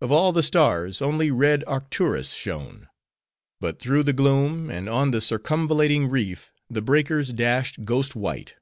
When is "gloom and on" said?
4.14-5.10